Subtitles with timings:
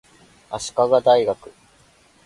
[0.49, 1.51] 足利大学